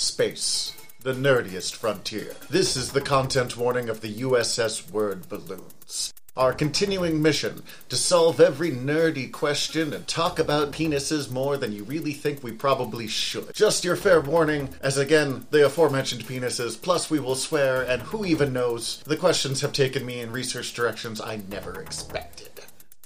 Space, 0.00 0.72
the 1.02 1.12
nerdiest 1.12 1.76
frontier. 1.76 2.34
This 2.48 2.74
is 2.74 2.92
the 2.92 3.02
content 3.02 3.58
warning 3.58 3.90
of 3.90 4.00
the 4.00 4.22
USS 4.22 4.90
Word 4.90 5.28
Balloons. 5.28 6.14
Our 6.38 6.54
continuing 6.54 7.20
mission 7.20 7.62
to 7.90 7.96
solve 7.96 8.40
every 8.40 8.70
nerdy 8.70 9.30
question 9.30 9.92
and 9.92 10.08
talk 10.08 10.38
about 10.38 10.72
penises 10.72 11.30
more 11.30 11.58
than 11.58 11.72
you 11.72 11.84
really 11.84 12.14
think 12.14 12.42
we 12.42 12.50
probably 12.50 13.08
should. 13.08 13.52
Just 13.54 13.84
your 13.84 13.94
fair 13.94 14.22
warning, 14.22 14.70
as 14.80 14.96
again, 14.96 15.46
the 15.50 15.66
aforementioned 15.66 16.24
penises, 16.24 16.80
plus 16.80 17.10
we 17.10 17.20
will 17.20 17.36
swear, 17.36 17.82
and 17.82 18.00
who 18.00 18.24
even 18.24 18.54
knows, 18.54 19.02
the 19.04 19.18
questions 19.18 19.60
have 19.60 19.74
taken 19.74 20.06
me 20.06 20.20
in 20.20 20.32
research 20.32 20.72
directions 20.72 21.20
I 21.20 21.42
never 21.50 21.78
expected. 21.78 22.48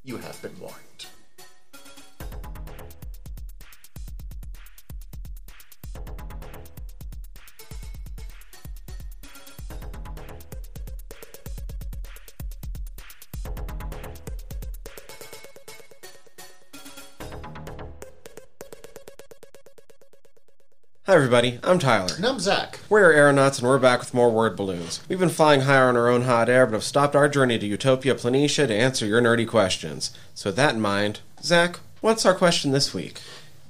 You 0.05 0.19
have 0.19 0.41
been 0.41 0.57
warned. 0.61 1.07
Hi, 21.07 21.17
everybody. 21.17 21.59
I'm 21.63 21.79
Tyler. 21.79 22.15
And 22.17 22.25
I'm 22.25 22.41
Zach. 22.41 22.81
We're 22.89 23.13
aeronauts, 23.13 23.59
and 23.59 23.69
we're 23.69 23.79
back 23.79 24.01
with 24.01 24.15
more 24.15 24.31
word 24.31 24.57
balloons. 24.57 25.03
We've 25.07 25.19
been 25.19 25.29
flying 25.29 25.61
higher 25.61 25.91
on 25.91 25.99
our 25.99 26.09
own 26.09 26.23
hot 26.23 26.49
air, 26.49 26.65
but 26.65 26.73
have 26.73 26.83
stopped 26.83 27.15
our 27.15 27.29
journey 27.29 27.59
to 27.59 27.67
Utopia 27.67 28.15
Planitia 28.15 28.67
to 28.67 28.75
answer 28.75 29.05
your 29.05 29.21
nerdy 29.21 29.47
questions. 29.47 30.17
So, 30.35 30.49
with 30.49 30.57
that 30.57 30.77
in 30.77 30.81
mind, 30.81 31.21
Zach, 31.43 31.81
what's 32.01 32.25
our 32.25 32.33
question 32.33 32.71
this 32.71 32.95
week? 32.95 33.21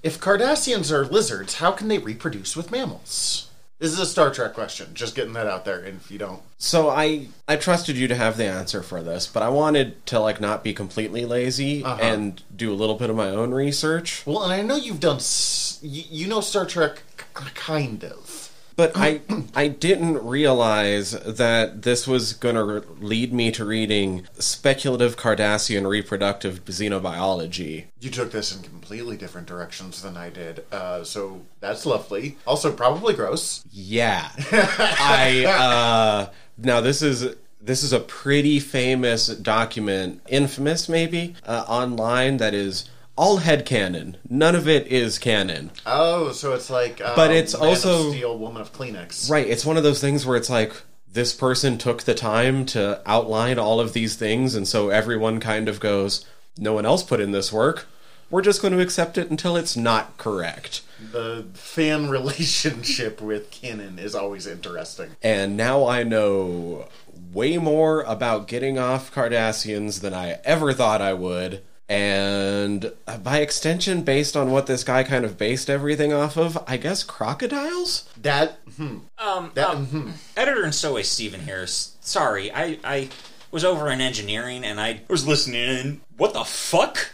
If 0.00 0.20
Cardassians 0.20 0.92
are 0.92 1.04
lizards, 1.04 1.54
how 1.54 1.72
can 1.72 1.88
they 1.88 1.98
reproduce 1.98 2.54
with 2.54 2.70
mammals? 2.70 3.43
This 3.84 3.92
is 3.92 3.98
a 4.00 4.06
Star 4.06 4.30
Trek 4.30 4.54
question. 4.54 4.86
Just 4.94 5.14
getting 5.14 5.34
that 5.34 5.46
out 5.46 5.66
there. 5.66 5.80
And 5.80 6.00
if 6.02 6.10
you 6.10 6.16
don't, 6.16 6.40
So, 6.56 6.88
I 6.88 7.28
I 7.46 7.56
trusted 7.56 7.98
you 7.98 8.08
to 8.08 8.14
have 8.14 8.38
the 8.38 8.46
answer 8.46 8.82
for 8.82 9.02
this, 9.02 9.26
but 9.26 9.42
I 9.42 9.50
wanted 9.50 10.06
to 10.06 10.20
like 10.20 10.40
not 10.40 10.64
be 10.64 10.72
completely 10.72 11.26
lazy 11.26 11.84
Uh-huh. 11.84 11.98
and 12.00 12.40
do 12.56 12.72
a 12.72 12.76
little 12.80 12.94
bit 12.94 13.10
of 13.10 13.16
my 13.16 13.28
own 13.28 13.52
research. 13.52 14.22
well, 14.24 14.42
and 14.42 14.54
I 14.54 14.62
know 14.62 14.76
you've 14.76 15.00
done. 15.00 15.16
S- 15.16 15.80
you, 15.82 16.02
you 16.10 16.26
know 16.28 16.40
Star 16.40 16.64
Trek, 16.64 17.02
k- 17.18 17.44
kind 17.54 18.02
of. 18.04 18.33
But 18.76 18.92
I 18.96 19.20
I 19.54 19.68
didn't 19.68 20.24
realize 20.24 21.12
that 21.12 21.82
this 21.82 22.06
was 22.06 22.32
going 22.32 22.56
to 22.56 22.86
lead 23.00 23.32
me 23.32 23.50
to 23.52 23.64
reading 23.64 24.26
speculative 24.38 25.16
Cardassian 25.16 25.88
reproductive 25.88 26.64
xenobiology. 26.64 27.86
You 28.00 28.10
took 28.10 28.30
this 28.32 28.54
in 28.54 28.62
completely 28.62 29.16
different 29.16 29.46
directions 29.46 30.02
than 30.02 30.16
I 30.16 30.30
did. 30.30 30.64
Uh, 30.72 31.04
so 31.04 31.42
that's 31.60 31.86
lovely. 31.86 32.36
Also, 32.46 32.72
probably 32.72 33.14
gross. 33.14 33.64
Yeah. 33.70 34.30
I 34.52 35.44
uh 35.46 36.32
now 36.58 36.80
this 36.80 37.02
is 37.02 37.34
this 37.60 37.82
is 37.82 37.92
a 37.94 38.00
pretty 38.00 38.60
famous 38.60 39.28
document, 39.28 40.20
infamous 40.28 40.86
maybe, 40.86 41.34
uh, 41.46 41.64
online 41.66 42.36
that 42.36 42.52
is 42.52 42.90
all 43.16 43.38
headcanon. 43.40 44.16
None 44.28 44.54
of 44.54 44.66
it 44.68 44.86
is 44.88 45.18
canon. 45.18 45.70
Oh, 45.86 46.32
so 46.32 46.52
it's 46.54 46.70
like. 46.70 47.00
Um, 47.00 47.12
But 47.16 47.30
it's 47.30 47.54
Man 47.54 47.62
of 47.62 47.68
also- 47.68 48.10
Steel, 48.10 48.38
Woman 48.38 48.60
of 48.62 48.72
Kleenex. 48.72 49.30
Right, 49.30 49.46
it's 49.46 49.64
one 49.64 49.76
of 49.76 49.82
those 49.82 50.00
things 50.00 50.26
where 50.26 50.36
it's 50.36 50.50
like 50.50 50.72
this 51.12 51.32
person 51.32 51.78
took 51.78 52.02
the 52.02 52.14
time 52.14 52.66
to 52.66 53.00
outline 53.06 53.58
all 53.58 53.78
of 53.80 53.92
these 53.92 54.16
things 54.16 54.56
and 54.56 54.66
so 54.66 54.88
everyone 54.88 55.38
kind 55.38 55.68
of 55.68 55.78
goes, 55.78 56.26
no 56.58 56.72
one 56.72 56.84
else 56.84 57.04
put 57.04 57.20
in 57.20 57.30
this 57.30 57.52
work. 57.52 57.86
We're 58.30 58.42
just 58.42 58.60
going 58.60 58.72
to 58.74 58.80
accept 58.80 59.16
it 59.16 59.30
until 59.30 59.56
it's 59.56 59.76
not 59.76 60.16
correct. 60.16 60.80
The 61.12 61.44
fan 61.54 62.08
relationship 62.48 63.20
with 63.20 63.52
canon 63.52 64.00
is 64.00 64.16
always 64.16 64.46
interesting. 64.48 65.10
and 65.22 65.56
now 65.56 65.86
I 65.86 66.02
know 66.02 66.88
way 67.32 67.58
more 67.58 68.02
about 68.02 68.48
getting 68.48 68.76
off 68.78 69.14
Cardassians 69.14 70.00
than 70.00 70.14
I 70.14 70.38
ever 70.44 70.72
thought 70.72 71.00
I 71.00 71.12
would. 71.12 71.62
And 71.88 72.92
by 73.22 73.38
extension, 73.40 74.02
based 74.02 74.36
on 74.36 74.50
what 74.50 74.66
this 74.66 74.84
guy 74.84 75.04
kind 75.04 75.24
of 75.24 75.36
based 75.36 75.68
everything 75.68 76.12
off 76.12 76.36
of, 76.36 76.56
I 76.66 76.76
guess 76.78 77.02
crocodiles? 77.02 78.08
That. 78.20 78.58
Hmm. 78.76 78.98
Um, 79.18 79.50
That- 79.54 79.68
um, 79.70 79.86
mhm. 79.86 80.12
editor 80.36 80.64
and 80.64 80.74
so 80.74 80.96
is 80.96 81.08
Stephen 81.08 81.40
Harris. 81.40 81.96
Sorry, 82.00 82.50
I, 82.52 82.78
I 82.84 83.08
was 83.50 83.64
over 83.64 83.90
in 83.90 84.00
engineering 84.00 84.64
and 84.64 84.80
I 84.80 85.00
was 85.08 85.26
listening 85.26 85.68
and 85.68 86.00
what 86.16 86.32
the 86.32 86.44
fuck? 86.44 87.12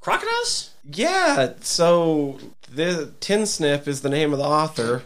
Crocodiles? 0.00 0.70
Yeah, 0.90 1.54
so 1.60 2.38
the 2.70 3.12
Tin 3.20 3.46
Snip 3.46 3.88
is 3.88 4.02
the 4.02 4.10
name 4.10 4.32
of 4.32 4.38
the 4.38 4.44
author. 4.44 5.02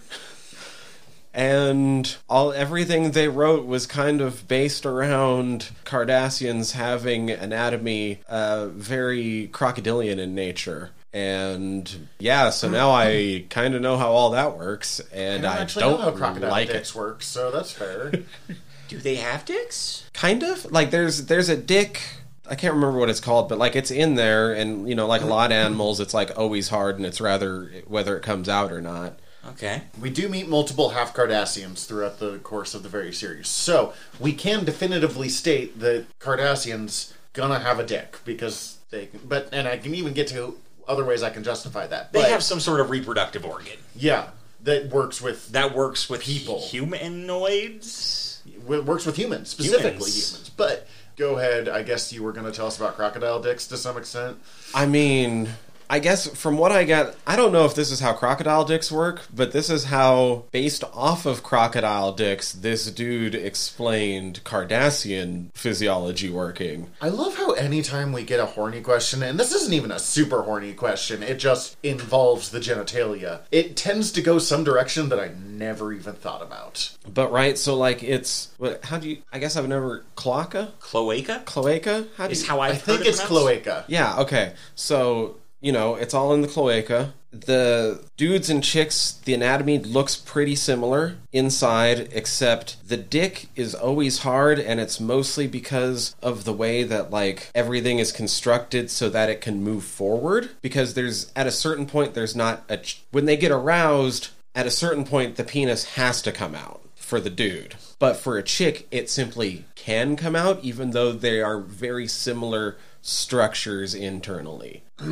And 1.38 2.16
all 2.28 2.52
everything 2.52 3.12
they 3.12 3.28
wrote 3.28 3.64
was 3.64 3.86
kind 3.86 4.20
of 4.20 4.48
based 4.48 4.84
around 4.84 5.70
Cardassians 5.84 6.72
having 6.72 7.30
anatomy 7.30 8.22
uh, 8.28 8.66
very 8.70 9.48
crocodilian 9.52 10.18
in 10.18 10.34
nature. 10.34 10.90
And 11.12 12.08
yeah, 12.18 12.50
so 12.50 12.68
now 12.68 12.90
I 12.90 13.44
kind 13.50 13.76
of 13.76 13.82
know 13.82 13.96
how 13.96 14.10
all 14.10 14.30
that 14.30 14.58
works, 14.58 14.98
and 15.12 15.46
I 15.46 15.58
don't 15.58 15.76
I 15.76 15.80
don't 15.80 16.00
know 16.00 16.04
how 16.06 16.10
crocodile 16.10 16.50
like 16.50 16.70
dicks 16.70 16.90
it. 16.90 16.98
work, 16.98 17.22
so 17.22 17.52
that's 17.52 17.70
fair. 17.70 18.10
Do 18.88 18.98
they 18.98 19.14
have 19.14 19.44
dicks? 19.44 20.10
Kind 20.12 20.42
of 20.42 20.72
like 20.72 20.90
there's 20.90 21.26
there's 21.26 21.48
a 21.48 21.56
dick. 21.56 22.02
I 22.50 22.56
can't 22.56 22.74
remember 22.74 22.98
what 22.98 23.10
it's 23.10 23.20
called, 23.20 23.48
but 23.48 23.58
like 23.58 23.76
it's 23.76 23.92
in 23.92 24.16
there, 24.16 24.54
and 24.54 24.88
you 24.88 24.96
know, 24.96 25.06
like 25.06 25.22
a 25.22 25.26
lot 25.26 25.52
of 25.52 25.56
animals, 25.56 26.00
it's 26.00 26.14
like 26.14 26.36
always 26.36 26.68
hard, 26.68 26.96
and 26.96 27.06
it's 27.06 27.20
rather 27.20 27.70
whether 27.86 28.16
it 28.16 28.24
comes 28.24 28.48
out 28.48 28.72
or 28.72 28.80
not. 28.80 29.20
Okay. 29.46 29.82
We 30.00 30.10
do 30.10 30.28
meet 30.28 30.48
multiple 30.48 30.90
half 30.90 31.14
Cardassians 31.14 31.86
throughout 31.86 32.18
the 32.18 32.38
course 32.38 32.74
of 32.74 32.82
the 32.82 32.88
very 32.88 33.12
series. 33.12 33.48
So, 33.48 33.92
we 34.20 34.32
can 34.32 34.64
definitively 34.64 35.28
state 35.28 35.78
that 35.80 36.06
Cardassians 36.18 37.12
gonna 37.32 37.58
have 37.60 37.78
a 37.78 37.84
dick 37.84 38.18
because 38.24 38.78
they 38.90 39.08
but 39.24 39.48
and 39.52 39.68
I 39.68 39.76
can 39.78 39.94
even 39.94 40.12
get 40.12 40.26
to 40.28 40.58
other 40.88 41.04
ways 41.04 41.22
I 41.22 41.30
can 41.30 41.44
justify 41.44 41.86
that. 41.86 42.12
They 42.12 42.22
But, 42.22 42.30
have 42.30 42.42
some 42.42 42.58
sort 42.60 42.80
of 42.80 42.90
reproductive 42.90 43.44
organ 43.44 43.78
yeah, 43.94 44.30
that 44.64 44.88
works 44.90 45.20
with 45.22 45.48
that 45.52 45.74
works 45.74 46.08
with 46.10 46.22
People. 46.22 46.60
humanoids. 46.60 48.42
w- 48.64 48.82
works 48.82 49.06
with 49.06 49.16
humans, 49.16 49.50
specifically 49.50 49.90
Humans. 50.10 50.30
humans. 50.30 50.50
But 50.56 50.86
go 51.16 51.36
ahead, 51.38 51.68
I 51.68 51.82
guess 51.82 52.12
you 52.12 52.22
were 52.22 52.32
going 52.32 52.46
to 52.46 52.52
tell 52.52 52.66
us 52.66 52.76
about 52.76 52.96
crocodile 52.96 53.40
dicks 53.40 53.66
to 53.68 53.76
some 53.76 53.96
extent. 53.98 54.38
I 54.74 54.86
mean, 54.86 55.48
I 55.90 55.98
guess 56.00 56.26
from 56.28 56.58
what 56.58 56.70
I 56.72 56.84
get, 56.84 57.16
I 57.26 57.34
don't 57.36 57.52
know 57.52 57.64
if 57.64 57.74
this 57.74 57.90
is 57.90 58.00
how 58.00 58.12
crocodile 58.12 58.64
dicks 58.64 58.92
work, 58.92 59.22
but 59.34 59.52
this 59.52 59.70
is 59.70 59.84
how, 59.84 60.44
based 60.50 60.84
off 60.92 61.24
of 61.26 61.42
crocodile 61.42 62.12
dicks, 62.12 62.52
this 62.52 62.90
dude 62.90 63.34
explained 63.34 64.42
Cardassian 64.44 65.48
physiology 65.54 66.30
working. 66.30 66.90
I 67.00 67.08
love 67.08 67.36
how 67.36 67.52
anytime 67.52 68.12
we 68.12 68.22
get 68.22 68.40
a 68.40 68.46
horny 68.46 68.80
question, 68.80 69.22
and 69.22 69.38
this 69.40 69.52
isn't 69.54 69.72
even 69.72 69.90
a 69.90 69.98
super 69.98 70.42
horny 70.42 70.74
question, 70.74 71.22
it 71.22 71.38
just 71.38 71.76
involves 71.82 72.50
the 72.50 72.60
genitalia, 72.60 73.40
it 73.50 73.76
tends 73.76 74.12
to 74.12 74.22
go 74.22 74.38
some 74.38 74.64
direction 74.64 75.08
that 75.08 75.18
I 75.20 75.30
never 75.46 75.92
even 75.92 76.14
thought 76.14 76.42
about. 76.42 76.90
But 77.12 77.32
right, 77.32 77.56
so 77.56 77.76
like 77.76 78.02
it's 78.02 78.50
what? 78.58 78.84
How 78.84 78.98
do 78.98 79.08
you? 79.08 79.18
I 79.32 79.38
guess 79.38 79.56
I've 79.56 79.68
never 79.68 80.04
cloaca, 80.16 80.72
Cloaca 80.80 81.42
cloaca. 81.46 82.06
How 82.16 82.26
do 82.26 82.32
is 82.32 82.42
you? 82.42 82.48
how 82.48 82.60
I've 82.60 82.72
I 82.72 82.76
think 82.76 82.98
heard 82.98 83.06
it 83.06 83.10
it's 83.10 83.24
pronounced. 83.24 83.64
cloaca. 83.64 83.84
Yeah, 83.88 84.18
okay. 84.20 84.54
So, 84.74 85.36
you 85.60 85.72
know, 85.72 85.94
it's 85.96 86.14
all 86.14 86.32
in 86.32 86.42
the 86.42 86.48
cloaca. 86.48 87.14
The 87.30 88.04
dudes 88.16 88.48
and 88.48 88.64
chicks, 88.64 89.12
the 89.24 89.34
anatomy 89.34 89.78
looks 89.78 90.16
pretty 90.16 90.54
similar 90.54 91.16
inside, 91.32 92.08
except 92.12 92.88
the 92.88 92.96
dick 92.96 93.48
is 93.54 93.74
always 93.74 94.20
hard, 94.20 94.58
and 94.58 94.80
it's 94.80 94.98
mostly 94.98 95.46
because 95.46 96.16
of 96.22 96.44
the 96.44 96.54
way 96.54 96.84
that, 96.84 97.10
like, 97.10 97.50
everything 97.54 97.98
is 97.98 98.12
constructed 98.12 98.90
so 98.90 99.10
that 99.10 99.28
it 99.28 99.40
can 99.40 99.62
move 99.62 99.84
forward. 99.84 100.50
Because 100.62 100.94
there's, 100.94 101.30
at 101.36 101.46
a 101.46 101.52
certain 101.52 101.86
point, 101.86 102.14
there's 102.14 102.36
not 102.36 102.64
a. 102.68 102.78
Ch- 102.78 103.02
when 103.10 103.26
they 103.26 103.36
get 103.36 103.52
aroused, 103.52 104.28
at 104.54 104.66
a 104.66 104.70
certain 104.70 105.04
point, 105.04 105.36
the 105.36 105.44
penis 105.44 105.96
has 105.96 106.22
to 106.22 106.32
come 106.32 106.54
out 106.54 106.80
for 106.94 107.20
the 107.20 107.30
dude. 107.30 107.74
But 107.98 108.16
for 108.16 108.38
a 108.38 108.42
chick, 108.42 108.86
it 108.90 109.10
simply 109.10 109.64
can 109.74 110.14
come 110.16 110.36
out, 110.36 110.62
even 110.62 110.90
though 110.90 111.12
they 111.12 111.40
are 111.40 111.58
very 111.60 112.06
similar 112.06 112.76
structures 113.02 113.94
internally. 113.94 114.82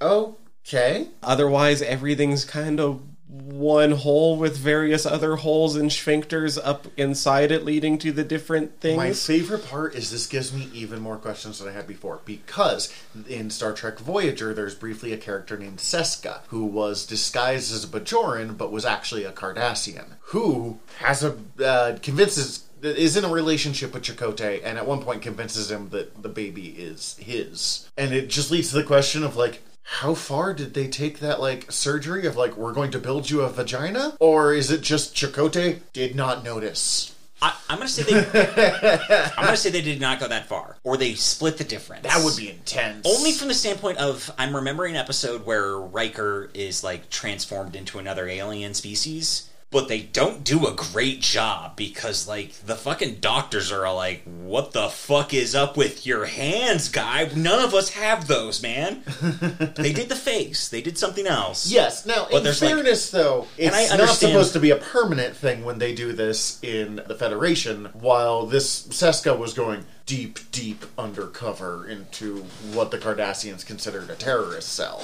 Okay. 0.00 1.08
Otherwise, 1.22 1.82
everything's 1.82 2.44
kind 2.44 2.80
of 2.80 3.00
one 3.26 3.92
hole 3.92 4.36
with 4.36 4.56
various 4.56 5.04
other 5.04 5.36
holes 5.36 5.76
and 5.76 5.90
sphincters 5.90 6.58
up 6.62 6.86
inside 6.96 7.50
it, 7.50 7.64
leading 7.64 7.98
to 7.98 8.12
the 8.12 8.22
different 8.22 8.80
things. 8.80 8.96
My 8.96 9.12
favorite 9.12 9.66
part 9.66 9.94
is 9.94 10.10
this 10.10 10.26
gives 10.26 10.52
me 10.52 10.68
even 10.72 11.00
more 11.00 11.16
questions 11.16 11.58
than 11.58 11.68
I 11.68 11.72
had 11.72 11.86
before 11.86 12.20
because 12.24 12.92
in 13.28 13.50
Star 13.50 13.72
Trek 13.72 13.98
Voyager, 13.98 14.54
there's 14.54 14.74
briefly 14.74 15.12
a 15.12 15.16
character 15.16 15.56
named 15.56 15.78
Seska 15.78 16.40
who 16.48 16.64
was 16.64 17.06
disguised 17.06 17.72
as 17.72 17.84
a 17.84 17.88
Bajoran 17.88 18.56
but 18.56 18.70
was 18.70 18.84
actually 18.84 19.24
a 19.24 19.32
Cardassian 19.32 20.12
who 20.26 20.78
has 20.98 21.24
a 21.24 21.36
uh, 21.64 21.98
convinces 22.02 22.63
is 22.84 23.16
in 23.16 23.24
a 23.24 23.28
relationship 23.28 23.94
with 23.94 24.04
Chakotay 24.04 24.60
and 24.64 24.78
at 24.78 24.86
one 24.86 25.02
point 25.02 25.22
convinces 25.22 25.70
him 25.70 25.88
that 25.90 26.22
the 26.22 26.28
baby 26.28 26.68
is 26.68 27.16
his. 27.18 27.88
And 27.96 28.12
it 28.12 28.28
just 28.28 28.50
leads 28.50 28.70
to 28.70 28.76
the 28.76 28.84
question 28.84 29.24
of 29.24 29.36
like 29.36 29.62
how 29.84 30.14
far 30.14 30.54
did 30.54 30.74
they 30.74 30.88
take 30.88 31.20
that 31.20 31.40
like 31.40 31.70
surgery 31.70 32.26
of 32.26 32.36
like 32.36 32.56
we're 32.56 32.72
going 32.72 32.90
to 32.92 32.98
build 32.98 33.30
you 33.30 33.42
a 33.42 33.50
vagina, 33.50 34.16
or 34.18 34.54
is 34.54 34.70
it 34.70 34.80
just 34.80 35.14
Chakotay 35.14 35.80
did 35.92 36.16
not 36.16 36.42
notice? 36.42 37.14
I, 37.42 37.54
I'm 37.68 37.76
gonna 37.76 37.88
say 37.88 38.02
they. 38.02 39.28
I'm 39.36 39.44
gonna 39.44 39.56
say 39.56 39.68
they 39.68 39.82
did 39.82 40.00
not 40.00 40.20
go 40.20 40.28
that 40.28 40.46
far, 40.46 40.78
or 40.82 40.96
they 40.96 41.14
split 41.14 41.58
the 41.58 41.64
difference. 41.64 42.04
That 42.04 42.24
would 42.24 42.36
be 42.36 42.48
intense. 42.48 43.06
only 43.06 43.32
from 43.32 43.48
the 43.48 43.54
standpoint 43.54 43.98
of 43.98 44.30
I'm 44.38 44.56
remembering 44.56 44.94
an 44.94 45.00
episode 45.00 45.44
where 45.44 45.76
Riker 45.76 46.50
is 46.54 46.82
like 46.82 47.10
transformed 47.10 47.76
into 47.76 47.98
another 47.98 48.26
alien 48.26 48.72
species. 48.72 49.50
But 49.74 49.88
they 49.88 50.02
don't 50.02 50.44
do 50.44 50.68
a 50.68 50.72
great 50.72 51.20
job 51.20 51.74
because, 51.74 52.28
like, 52.28 52.52
the 52.64 52.76
fucking 52.76 53.16
doctors 53.16 53.72
are 53.72 53.84
all 53.84 53.96
like, 53.96 54.22
"What 54.22 54.70
the 54.70 54.88
fuck 54.88 55.34
is 55.34 55.52
up 55.56 55.76
with 55.76 56.06
your 56.06 56.26
hands, 56.26 56.88
guy? 56.88 57.28
None 57.34 57.58
of 57.58 57.74
us 57.74 57.88
have 57.90 58.28
those, 58.28 58.62
man." 58.62 59.02
they 59.74 59.92
did 59.92 60.08
the 60.08 60.14
face. 60.14 60.68
They 60.68 60.80
did 60.80 60.96
something 60.96 61.26
else. 61.26 61.68
Yes. 61.68 62.06
Now, 62.06 62.28
But 62.30 62.36
in 62.36 62.44
there's, 62.44 62.62
like- 62.62 62.70
fairness, 62.70 63.10
though, 63.10 63.48
it's 63.58 63.92
I 63.92 63.96
not 63.96 64.10
supposed 64.10 64.52
to 64.52 64.60
be 64.60 64.70
a 64.70 64.76
permanent 64.76 65.34
thing 65.34 65.64
when 65.64 65.80
they 65.80 65.92
do 65.92 66.12
this 66.12 66.62
in 66.62 67.02
the 67.08 67.16
Federation. 67.16 67.86
While 67.94 68.46
this 68.46 68.86
Seska 68.86 69.36
was 69.36 69.54
going 69.54 69.86
deep, 70.06 70.38
deep 70.52 70.84
undercover 70.96 71.84
into 71.88 72.44
what 72.72 72.92
the 72.92 72.98
Cardassians 72.98 73.66
considered 73.66 74.08
a 74.08 74.14
terrorist 74.14 74.68
cell. 74.68 75.02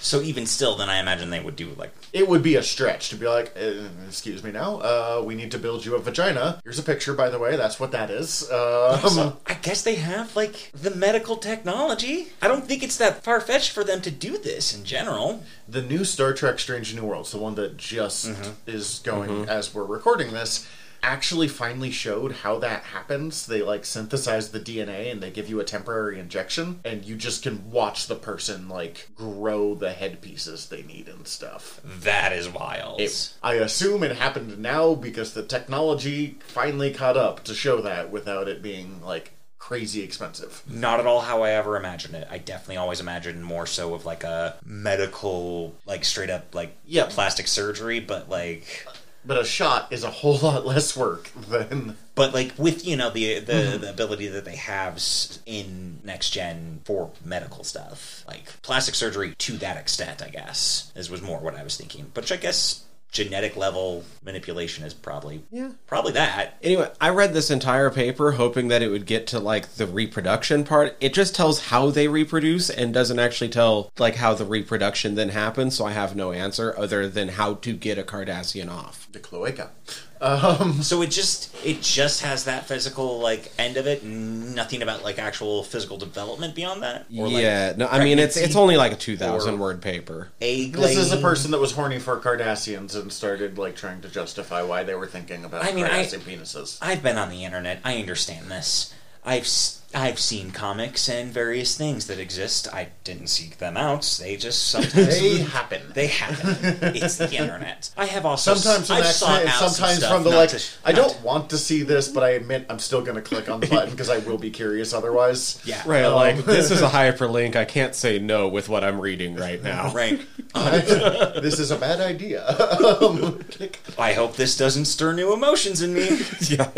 So 0.00 0.20
even 0.20 0.46
still, 0.46 0.76
then 0.76 0.88
I 0.88 1.00
imagine 1.00 1.30
they 1.30 1.40
would 1.40 1.56
do 1.56 1.70
like 1.76 1.92
It 2.12 2.28
would 2.28 2.42
be 2.42 2.54
a 2.56 2.62
stretch 2.62 3.10
to 3.10 3.16
be 3.16 3.26
like, 3.26 3.54
uh, 3.60 3.88
"Excuse 4.06 4.42
me, 4.42 4.50
now, 4.52 4.78
uh, 4.80 5.22
we 5.24 5.34
need 5.34 5.50
to 5.50 5.58
build 5.58 5.84
you 5.84 5.94
a 5.96 5.98
vagina." 5.98 6.60
Here's 6.64 6.78
a 6.78 6.82
picture, 6.82 7.14
by 7.14 7.28
the 7.28 7.38
way. 7.38 7.56
That's 7.56 7.78
what 7.80 7.90
that 7.92 8.10
is. 8.10 8.42
Um, 8.50 9.00
So 9.10 9.36
I 9.46 9.54
guess 9.54 9.82
they 9.82 9.96
have 9.96 10.34
like 10.36 10.70
the 10.72 10.90
medical 10.90 11.36
technology. 11.36 12.28
I 12.40 12.48
don't 12.48 12.64
think 12.66 12.82
it's 12.82 12.96
that 12.98 13.24
far 13.24 13.40
fetched 13.40 13.72
for 13.72 13.84
them 13.84 14.00
to 14.02 14.10
do 14.10 14.38
this 14.38 14.74
in 14.74 14.84
general. 14.84 15.42
the 15.70 15.82
new 15.82 16.02
Star 16.04 16.32
Trek 16.32 16.58
Strange 16.58 16.94
New 16.94 17.04
Worlds, 17.04 17.30
the 17.32 17.38
one 17.38 17.54
that 17.56 17.76
just 17.76 18.30
is 18.66 19.00
going 19.04 19.46
as 19.48 19.74
we're 19.74 19.84
recording 19.84 20.32
this, 20.32 20.66
actually 21.02 21.48
finally 21.48 21.90
showed 21.90 22.32
how 22.32 22.58
that 22.58 22.82
happens. 22.84 23.46
They 23.46 23.62
like 23.62 23.84
synthesize 23.84 24.50
the 24.50 24.60
DNA 24.60 25.10
and 25.10 25.20
they 25.22 25.30
give 25.30 25.48
you 25.48 25.60
a 25.60 25.64
temporary 25.64 26.18
injection, 26.18 26.80
and 26.84 27.04
you 27.04 27.16
just 27.16 27.42
can 27.42 27.70
watch 27.70 28.06
the 28.06 28.14
person 28.16 28.68
like 28.68 29.08
grow 29.14 29.74
the 29.74 29.92
headpieces 29.92 30.66
they 30.68 30.82
need 30.82 31.08
and 31.08 31.26
stuff. 31.26 31.80
That 31.84 32.32
is 32.32 32.48
wild. 32.48 33.00
It, 33.00 33.32
I 33.42 33.54
assume 33.54 34.02
it 34.02 34.16
happened 34.16 34.58
now 34.58 34.94
because 34.94 35.34
the 35.34 35.42
technology 35.42 36.38
finally 36.46 36.92
caught 36.92 37.16
up 37.16 37.44
to 37.44 37.54
show 37.54 37.80
that 37.82 38.10
without 38.10 38.48
it 38.48 38.62
being 38.62 39.02
like 39.02 39.32
crazy 39.58 40.02
expensive. 40.02 40.62
Not 40.66 41.00
at 41.00 41.06
all 41.06 41.20
how 41.20 41.42
I 41.42 41.50
ever 41.50 41.76
imagined 41.76 42.14
it. 42.14 42.26
I 42.30 42.38
definitely 42.38 42.76
always 42.76 43.00
imagined 43.00 43.44
more 43.44 43.66
so 43.66 43.92
of 43.92 44.06
like 44.06 44.24
a 44.24 44.56
medical, 44.64 45.74
like 45.84 46.04
straight 46.04 46.30
up 46.30 46.54
like 46.54 46.76
Yeah. 46.86 47.06
plastic 47.10 47.46
surgery, 47.48 48.00
but 48.00 48.28
like 48.30 48.86
But 49.28 49.38
a 49.38 49.44
shot 49.44 49.92
is 49.92 50.04
a 50.04 50.10
whole 50.10 50.38
lot 50.42 50.66
less 50.66 50.96
work 50.96 51.30
than 51.48 51.96
but 52.14 52.34
like 52.34 52.54
with 52.58 52.86
you 52.86 52.96
know 52.96 53.10
the 53.10 53.38
the, 53.40 53.52
mm-hmm. 53.52 53.80
the 53.82 53.90
ability 53.90 54.26
that 54.28 54.44
they 54.46 54.56
have 54.56 55.00
in 55.46 56.00
next 56.02 56.30
gen 56.30 56.80
for 56.84 57.10
medical 57.24 57.62
stuff, 57.62 58.24
like 58.26 58.60
plastic 58.62 58.94
surgery 58.94 59.34
to 59.38 59.58
that 59.58 59.76
extent, 59.76 60.22
I 60.22 60.30
guess, 60.30 60.90
is 60.96 61.10
was 61.10 61.22
more 61.22 61.38
what 61.38 61.54
I 61.54 61.62
was 61.62 61.76
thinking. 61.76 62.10
But 62.14 62.32
I 62.32 62.36
guess 62.36 62.86
genetic 63.10 63.56
level 63.56 64.04
manipulation 64.22 64.84
is 64.84 64.92
probably 64.92 65.42
Yeah. 65.50 65.70
probably 65.86 66.12
that. 66.12 66.58
Anyway, 66.62 66.90
I 67.00 67.08
read 67.08 67.32
this 67.32 67.50
entire 67.50 67.90
paper 67.90 68.32
hoping 68.32 68.68
that 68.68 68.82
it 68.82 68.88
would 68.90 69.06
get 69.06 69.26
to 69.28 69.38
like 69.40 69.74
the 69.76 69.86
reproduction 69.86 70.62
part. 70.64 70.94
It 71.00 71.14
just 71.14 71.34
tells 71.34 71.66
how 71.66 71.90
they 71.90 72.06
reproduce 72.06 72.68
and 72.68 72.92
doesn't 72.92 73.18
actually 73.18 73.48
tell 73.48 73.90
like 73.98 74.16
how 74.16 74.34
the 74.34 74.44
reproduction 74.44 75.14
then 75.14 75.30
happens, 75.30 75.76
so 75.76 75.86
I 75.86 75.92
have 75.92 76.14
no 76.14 76.32
answer 76.32 76.74
other 76.78 77.08
than 77.08 77.28
how 77.30 77.54
to 77.54 77.72
get 77.72 77.98
a 77.98 78.02
Cardassian 78.02 78.70
off. 78.70 79.08
the 79.10 79.18
cloaca. 79.18 79.70
Um, 80.20 80.82
so 80.82 81.02
it 81.02 81.10
just 81.10 81.54
it 81.64 81.80
just 81.80 82.22
has 82.22 82.44
that 82.44 82.66
physical 82.66 83.20
like 83.20 83.52
end 83.58 83.76
of 83.76 83.86
it, 83.86 84.02
nothing 84.04 84.82
about 84.82 85.04
like 85.04 85.18
actual 85.18 85.62
physical 85.62 85.96
development 85.96 86.54
beyond 86.54 86.82
that. 86.82 87.06
Or, 87.16 87.28
like, 87.28 87.42
yeah, 87.42 87.74
no, 87.76 87.86
I 87.86 88.02
mean 88.02 88.18
it's 88.18 88.36
it's 88.36 88.56
only 88.56 88.76
like 88.76 88.92
a 88.92 88.96
2000 88.96 89.58
word 89.58 89.80
paper. 89.80 90.28
egg. 90.40 90.72
This 90.72 90.96
is 90.96 91.12
a 91.12 91.18
person 91.18 91.50
that 91.52 91.60
was 91.60 91.72
horny 91.72 91.98
for 91.98 92.18
Cardassians 92.18 93.00
and 93.00 93.12
started 93.12 93.58
like 93.58 93.76
trying 93.76 94.00
to 94.02 94.08
justify 94.08 94.62
why 94.62 94.82
they 94.84 94.94
were 94.94 95.06
thinking 95.06 95.44
about 95.44 95.64
I 95.64 95.72
mean, 95.72 95.84
I- 95.84 96.04
Cardassian 96.04 96.20
penises. 96.20 96.78
I've 96.82 97.02
been 97.02 97.18
on 97.18 97.30
the 97.30 97.44
internet. 97.44 97.80
I 97.84 97.98
understand 97.98 98.50
this. 98.50 98.94
I've 99.24 99.42
s- 99.42 99.74
I've 99.94 100.18
seen 100.18 100.50
comics 100.50 101.08
and 101.08 101.32
various 101.32 101.74
things 101.74 102.08
that 102.08 102.18
exist. 102.18 102.68
I 102.74 102.88
didn't 103.04 103.28
seek 103.28 103.56
them 103.56 103.78
out. 103.78 104.18
They 104.20 104.36
just 104.36 104.66
sometimes 104.68 105.18
They 105.18 105.38
happen. 105.38 105.80
They 105.94 106.08
happen. 106.08 106.56
It's 106.94 107.16
the 107.16 107.32
internet. 107.32 107.88
I 107.96 108.04
have 108.04 108.26
also 108.26 108.54
Sometimes 108.54 108.90
an 108.90 108.96
I've 108.98 109.06
sought 109.06 109.30
accident, 109.46 109.62
out 109.62 109.70
sometimes 109.70 109.98
stuff 109.98 110.12
from 110.12 110.24
the 110.24 110.30
not 110.30 110.36
like, 110.36 110.50
to- 110.50 110.62
I 110.84 110.92
don't 110.92 111.10
to- 111.16 111.22
want 111.24 111.48
to 111.50 111.58
see 111.58 111.84
this, 111.84 112.08
but 112.08 112.22
I 112.22 112.30
admit 112.32 112.66
I'm 112.68 112.78
still 112.78 113.00
going 113.00 113.14
to 113.14 113.22
click 113.22 113.48
on 113.48 113.60
the 113.60 113.66
button 113.70 113.90
because 113.90 114.10
I 114.10 114.18
will 114.18 114.36
be 114.36 114.50
curious 114.50 114.92
otherwise. 114.92 115.58
Yeah. 115.64 115.82
Right, 115.86 116.04
Um, 116.04 116.12
like 116.14 116.44
this 116.44 116.70
is 116.70 116.82
a 116.82 116.88
hyperlink. 116.90 117.56
I 117.56 117.64
can't 117.64 117.94
say 117.94 118.18
no 118.18 118.46
with 118.46 118.68
what 118.68 118.84
I'm 118.84 119.00
reading 119.00 119.36
right 119.36 119.62
now. 119.62 119.94
Right. 119.94 120.20
this 120.54 121.58
is 121.58 121.70
a 121.70 121.76
bad 121.76 122.00
idea. 122.00 122.46
um, 122.46 123.42
click. 123.44 123.80
I 123.98 124.12
hope 124.12 124.36
this 124.36 124.54
doesn't 124.56 124.84
stir 124.84 125.14
new 125.14 125.32
emotions 125.32 125.80
in 125.80 125.94
me. 125.94 126.20
yeah. 126.42 126.68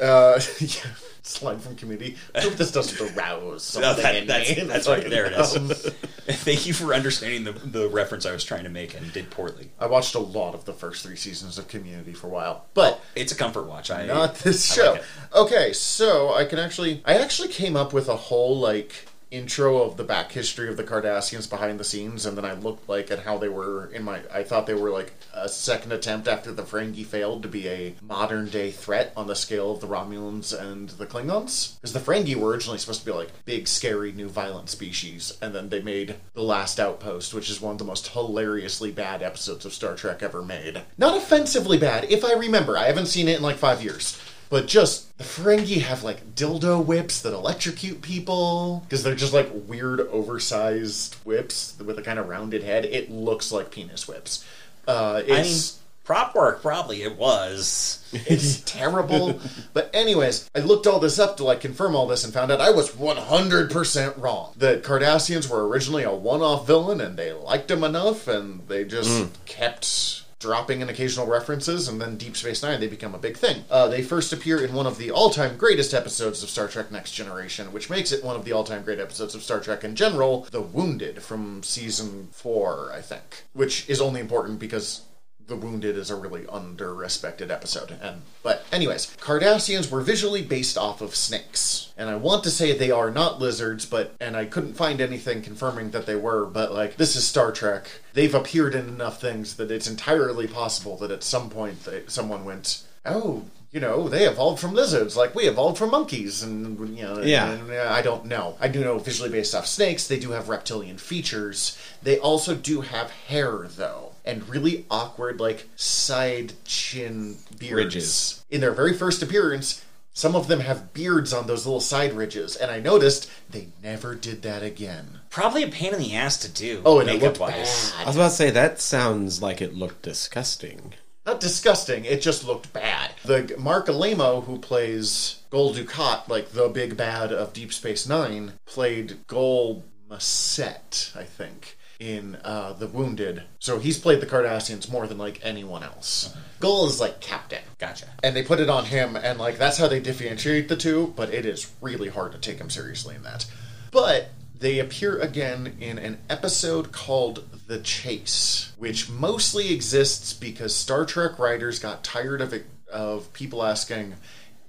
Uh, 0.00 0.40
yeah. 0.58 0.80
Slide 1.24 1.60
from 1.62 1.76
community. 1.76 2.16
I 2.34 2.40
hope 2.40 2.54
this 2.54 2.72
doesn't 2.72 3.16
arouse 3.16 3.62
something 3.64 3.90
No, 3.90 4.02
that- 4.02 4.14
in 4.16 4.26
that's, 4.26 4.56
me. 4.56 4.64
that's 4.64 4.88
right. 4.88 5.08
There 5.08 5.26
it 5.26 5.32
is. 5.32 5.56
Um, 5.56 5.68
Thank 6.26 6.66
you 6.66 6.72
for 6.74 6.92
understanding 6.94 7.44
the, 7.44 7.52
the 7.52 7.88
reference 7.88 8.26
I 8.26 8.32
was 8.32 8.42
trying 8.44 8.64
to 8.64 8.70
make 8.70 8.94
and 8.94 9.12
did 9.12 9.30
poorly. 9.30 9.70
I 9.78 9.86
watched 9.86 10.14
a 10.16 10.20
lot 10.20 10.54
of 10.54 10.64
the 10.64 10.72
first 10.72 11.04
three 11.04 11.14
seasons 11.16 11.58
of 11.58 11.68
Community 11.68 12.12
for 12.12 12.26
a 12.26 12.30
while, 12.30 12.66
but 12.74 13.00
It's 13.14 13.30
a 13.32 13.36
comfort 13.36 13.64
watch. 13.66 13.90
I 13.90 14.06
not 14.06 14.34
this 14.36 14.72
I 14.72 14.74
show. 14.82 14.92
like 14.92 15.04
okay, 15.34 15.72
so 15.72 16.34
I 16.34 16.44
can 16.44 16.58
actually, 16.58 17.02
I 17.04 17.14
actually 17.14 17.48
came 17.48 17.76
up 17.76 17.92
with 17.92 18.08
a 18.08 18.16
whole 18.16 18.58
like 18.58 19.06
intro 19.32 19.82
of 19.82 19.96
the 19.96 20.04
back 20.04 20.30
history 20.32 20.68
of 20.68 20.76
the 20.76 20.84
Cardassians 20.84 21.48
behind 21.48 21.80
the 21.80 21.84
scenes, 21.84 22.26
and 22.26 22.36
then 22.36 22.44
I 22.44 22.52
looked 22.52 22.88
like 22.88 23.10
at 23.10 23.20
how 23.20 23.38
they 23.38 23.48
were 23.48 23.86
in 23.86 24.04
my. 24.04 24.20
I 24.32 24.44
thought 24.44 24.66
they 24.66 24.74
were 24.74 24.90
like 24.90 25.14
a 25.32 25.48
second 25.48 25.92
attempt 25.92 26.28
after 26.28 26.52
the 26.52 26.62
Ferengi 26.62 27.04
failed 27.04 27.42
to 27.42 27.48
be 27.48 27.66
a 27.68 27.94
modern 28.02 28.48
day 28.48 28.70
threat 28.70 29.12
on 29.16 29.26
the 29.26 29.34
scale 29.34 29.72
of 29.72 29.80
the 29.80 29.86
Romulans 29.86 30.52
and 30.58 30.90
the 30.90 31.06
Klingons, 31.06 31.80
because 31.80 31.92
the 31.92 32.00
Ferengi 32.00 32.36
were 32.36 32.50
originally 32.50 32.78
supposed 32.78 33.00
to 33.00 33.06
be 33.06 33.12
like 33.12 33.44
big, 33.44 33.66
scary, 33.66 34.12
new 34.12 34.28
violent 34.28 34.68
species, 34.68 35.36
and 35.40 35.54
then 35.54 35.70
they 35.70 35.82
made 35.82 36.16
the 36.34 36.42
Last 36.42 36.78
Outpost, 36.78 37.34
which 37.34 37.50
is 37.50 37.60
one 37.60 37.72
of 37.72 37.78
the 37.78 37.84
most 37.84 38.08
hilariously 38.08 38.92
bad 38.92 39.22
episodes 39.22 39.64
of 39.64 39.72
Star 39.72 39.96
Trek 39.96 40.22
ever 40.22 40.42
made. 40.42 40.82
Not 40.98 41.16
offensively 41.16 41.78
bad, 41.78 42.04
if 42.10 42.24
I 42.24 42.34
remember. 42.34 42.76
I 42.76 42.84
haven't 42.84 43.06
seen 43.06 43.28
it 43.28 43.38
in 43.38 43.42
like 43.42 43.56
five 43.56 43.82
years. 43.82 44.20
But 44.52 44.66
just 44.66 45.16
the 45.16 45.24
Ferengi 45.24 45.80
have 45.80 46.04
like 46.04 46.34
dildo 46.34 46.84
whips 46.84 47.22
that 47.22 47.32
electrocute 47.32 48.02
people 48.02 48.82
because 48.84 49.02
they're 49.02 49.14
just 49.14 49.32
like 49.32 49.48
weird, 49.50 49.98
oversized 49.98 51.14
whips 51.24 51.74
with 51.82 51.98
a 51.98 52.02
kind 52.02 52.18
of 52.18 52.28
rounded 52.28 52.62
head. 52.62 52.84
It 52.84 53.10
looks 53.10 53.50
like 53.50 53.70
penis 53.70 54.06
whips. 54.06 54.44
Uh, 54.86 55.22
I 55.24 55.26
mean, 55.26 55.40
it's 55.40 55.80
prop 56.04 56.34
work 56.34 56.60
probably 56.60 57.02
it 57.02 57.16
was. 57.16 58.06
it's 58.12 58.60
terrible. 58.66 59.40
But 59.72 59.88
anyways, 59.94 60.50
I 60.54 60.58
looked 60.58 60.86
all 60.86 61.00
this 61.00 61.18
up 61.18 61.38
to 61.38 61.44
like 61.44 61.62
confirm 61.62 61.96
all 61.96 62.06
this 62.06 62.22
and 62.22 62.34
found 62.34 62.52
out 62.52 62.60
I 62.60 62.72
was 62.72 62.90
100% 62.90 64.20
wrong. 64.20 64.52
The 64.58 64.82
Cardassians 64.84 65.48
were 65.48 65.66
originally 65.66 66.02
a 66.02 66.12
one-off 66.12 66.66
villain 66.66 67.00
and 67.00 67.16
they 67.16 67.32
liked 67.32 67.70
him 67.70 67.82
enough 67.82 68.28
and 68.28 68.68
they 68.68 68.84
just 68.84 69.30
kept 69.46 70.24
dropping 70.42 70.80
in 70.80 70.88
occasional 70.88 71.26
references 71.26 71.88
and 71.88 72.00
then 72.00 72.16
Deep 72.16 72.36
Space 72.36 72.62
Nine 72.62 72.80
they 72.80 72.88
become 72.88 73.14
a 73.14 73.18
big 73.18 73.36
thing. 73.36 73.64
Uh, 73.70 73.88
they 73.88 74.02
first 74.02 74.32
appear 74.32 74.62
in 74.62 74.74
one 74.74 74.86
of 74.86 74.98
the 74.98 75.10
all-time 75.10 75.56
greatest 75.56 75.94
episodes 75.94 76.42
of 76.42 76.50
Star 76.50 76.68
Trek 76.68 76.90
Next 76.90 77.12
Generation, 77.12 77.72
which 77.72 77.88
makes 77.88 78.12
it 78.12 78.24
one 78.24 78.36
of 78.36 78.44
the 78.44 78.52
all-time 78.52 78.82
great 78.82 79.00
episodes 79.00 79.34
of 79.34 79.42
Star 79.42 79.60
Trek 79.60 79.84
in 79.84 79.94
general, 79.94 80.46
The 80.50 80.60
Wounded 80.60 81.22
from 81.22 81.62
season 81.62 82.28
4, 82.32 82.92
I 82.92 83.00
think, 83.00 83.44
which 83.52 83.88
is 83.88 84.00
only 84.00 84.20
important 84.20 84.58
because 84.58 85.02
the 85.46 85.56
Wounded 85.56 85.96
is 85.98 86.10
a 86.10 86.16
really 86.16 86.46
under-respected 86.48 87.50
episode. 87.50 87.96
And 88.00 88.22
but 88.42 88.64
anyways, 88.72 89.16
Cardassians 89.20 89.90
were 89.90 90.00
visually 90.00 90.42
based 90.42 90.78
off 90.78 91.00
of 91.00 91.14
snakes. 91.14 91.92
And 91.96 92.08
I 92.08 92.14
want 92.16 92.44
to 92.44 92.50
say 92.50 92.76
they 92.76 92.90
are 92.90 93.10
not 93.10 93.40
lizards, 93.40 93.84
but 93.86 94.14
and 94.20 94.36
I 94.36 94.44
couldn't 94.44 94.74
find 94.74 95.00
anything 95.00 95.42
confirming 95.42 95.90
that 95.90 96.06
they 96.06 96.16
were, 96.16 96.46
but 96.46 96.72
like 96.72 96.96
this 96.96 97.16
is 97.16 97.26
Star 97.26 97.52
Trek. 97.52 97.86
They've 98.14 98.34
appeared 98.34 98.74
in 98.74 98.88
enough 98.88 99.20
things 99.20 99.56
that 99.56 99.70
it's 99.70 99.88
entirely 99.88 100.46
possible 100.46 100.96
that 100.98 101.10
at 101.10 101.22
some 101.22 101.50
point 101.50 101.84
they, 101.84 102.02
someone 102.06 102.44
went, 102.44 102.82
"Oh, 103.04 103.44
you 103.72 103.80
know, 103.80 104.06
they 104.08 104.26
evolved 104.28 104.60
from 104.60 104.74
lizards, 104.74 105.16
like 105.16 105.34
we 105.34 105.44
evolved 105.44 105.78
from 105.78 105.90
monkeys, 105.90 106.42
and 106.42 106.78
you 106.96 107.04
know, 107.04 107.20
Yeah. 107.22 107.50
and, 107.52 107.70
uh, 107.72 107.88
I 107.90 108.02
don't 108.02 108.26
know. 108.26 108.56
I 108.60 108.68
do 108.68 108.80
know 108.84 108.98
visually 108.98 109.30
based 109.30 109.54
off 109.54 109.66
snakes, 109.66 110.06
they 110.06 110.18
do 110.18 110.32
have 110.32 110.50
reptilian 110.50 110.98
features. 110.98 111.76
They 112.02 112.18
also 112.18 112.54
do 112.54 112.82
have 112.82 113.10
hair, 113.10 113.66
though, 113.74 114.11
and 114.24 114.48
really 114.48 114.86
awkward, 114.90 115.40
like 115.40 115.68
side 115.76 116.52
chin 116.64 117.36
beards. 117.58 117.76
Ridges. 117.76 118.44
In 118.50 118.60
their 118.60 118.72
very 118.72 118.92
first 118.94 119.22
appearance, 119.22 119.84
Some 120.14 120.36
of 120.36 120.46
them 120.46 120.60
have 120.60 120.92
beards 120.92 121.32
on 121.32 121.46
those 121.46 121.64
little 121.64 121.80
side 121.80 122.12
ridges, 122.12 122.54
and 122.54 122.70
I 122.70 122.80
noticed 122.80 123.30
they 123.48 123.68
never 123.82 124.14
did 124.14 124.42
that 124.42 124.62
again. 124.62 125.20
Probably 125.30 125.62
a 125.62 125.68
pain 125.68 125.94
in 125.94 126.00
the 126.00 126.14
ass 126.14 126.36
to 126.38 126.50
do. 126.50 126.82
Oh, 126.84 127.00
and 127.00 127.08
it 127.08 127.14
makeup 127.14 127.40
looked 127.40 127.40
wise. 127.40 127.94
I 127.98 128.04
was 128.04 128.16
about 128.16 128.28
to 128.28 128.34
say 128.34 128.50
that 128.50 128.78
sounds 128.78 129.40
like 129.40 129.62
it 129.62 129.74
looked 129.74 130.02
disgusting. 130.02 130.92
Not 131.24 131.40
disgusting, 131.40 132.04
it 132.04 132.20
just 132.20 132.44
looked 132.44 132.72
bad. 132.74 133.12
The 133.24 133.54
Marc 133.58 133.86
Alaimo, 133.86 134.44
who 134.44 134.58
plays 134.58 135.40
Gul 135.50 135.72
Dukat, 135.72 136.28
like 136.28 136.50
the 136.50 136.68
big 136.68 136.96
bad 136.96 137.32
of 137.32 137.54
Deep 137.54 137.72
Space 137.72 138.06
Nine, 138.06 138.54
played 138.66 139.26
Gul 139.28 139.82
Macet, 140.10 141.16
I 141.16 141.24
think, 141.24 141.78
in 142.02 142.36
uh, 142.44 142.72
The 142.72 142.88
Wounded. 142.88 143.44
So 143.60 143.78
he's 143.78 143.96
played 143.96 144.20
the 144.20 144.26
Cardassians 144.26 144.90
more 144.90 145.06
than 145.06 145.18
like 145.18 145.38
anyone 145.44 145.84
else. 145.84 146.36
Gul 146.58 146.86
is 146.86 147.00
like 147.00 147.20
captain. 147.20 147.62
Gotcha. 147.78 148.06
And 148.24 148.34
they 148.34 148.42
put 148.42 148.58
it 148.58 148.68
on 148.68 148.86
him, 148.86 149.14
and 149.14 149.38
like 149.38 149.56
that's 149.56 149.78
how 149.78 149.86
they 149.86 150.00
differentiate 150.00 150.68
the 150.68 150.76
two, 150.76 151.14
but 151.16 151.32
it 151.32 151.46
is 151.46 151.70
really 151.80 152.08
hard 152.08 152.32
to 152.32 152.38
take 152.38 152.58
him 152.58 152.70
seriously 152.70 153.14
in 153.14 153.22
that. 153.22 153.46
But 153.92 154.30
they 154.58 154.80
appear 154.80 155.18
again 155.18 155.76
in 155.80 155.98
an 155.98 156.18
episode 156.28 156.90
called 156.90 157.44
The 157.68 157.78
Chase, 157.78 158.72
which 158.78 159.08
mostly 159.08 159.72
exists 159.72 160.32
because 160.32 160.74
Star 160.74 161.04
Trek 161.04 161.38
writers 161.38 161.78
got 161.78 162.02
tired 162.02 162.40
of 162.40 162.52
it, 162.52 162.66
of 162.92 163.32
people 163.32 163.62
asking 163.62 164.14